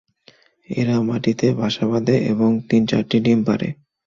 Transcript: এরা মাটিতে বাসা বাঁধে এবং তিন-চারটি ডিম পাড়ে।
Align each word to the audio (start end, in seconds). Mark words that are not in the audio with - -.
এরা 0.69 0.95
মাটিতে 1.01 1.47
বাসা 1.59 1.83
বাঁধে 1.91 2.15
এবং 2.31 2.49
তিন-চারটি 2.69 3.17
ডিম 3.25 3.39
পাড়ে। 3.47 3.67